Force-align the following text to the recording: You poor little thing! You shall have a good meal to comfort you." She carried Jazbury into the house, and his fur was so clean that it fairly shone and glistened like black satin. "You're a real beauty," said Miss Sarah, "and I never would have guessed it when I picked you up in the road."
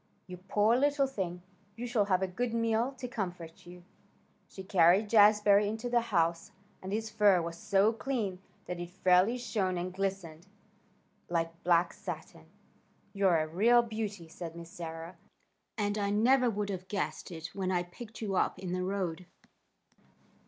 You 0.25 0.37
poor 0.37 0.75
little 0.75 1.05
thing! 1.05 1.43
You 1.75 1.85
shall 1.85 2.05
have 2.05 2.23
a 2.23 2.27
good 2.27 2.55
meal 2.55 2.91
to 2.97 3.07
comfort 3.07 3.67
you." 3.67 3.83
She 4.49 4.63
carried 4.63 5.07
Jazbury 5.11 5.67
into 5.67 5.89
the 5.91 6.01
house, 6.01 6.51
and 6.81 6.91
his 6.91 7.11
fur 7.11 7.39
was 7.39 7.55
so 7.59 7.93
clean 7.93 8.41
that 8.65 8.79
it 8.79 8.89
fairly 8.89 9.37
shone 9.37 9.77
and 9.77 9.93
glistened 9.93 10.47
like 11.29 11.53
black 11.63 11.93
satin. 11.93 12.47
"You're 13.13 13.37
a 13.37 13.47
real 13.47 13.83
beauty," 13.83 14.27
said 14.27 14.55
Miss 14.55 14.71
Sarah, 14.71 15.17
"and 15.77 15.99
I 15.99 16.09
never 16.09 16.49
would 16.49 16.71
have 16.71 16.87
guessed 16.87 17.29
it 17.29 17.53
when 17.53 17.71
I 17.71 17.83
picked 17.83 18.21
you 18.23 18.33
up 18.35 18.57
in 18.57 18.71
the 18.73 18.81
road." 18.83 19.27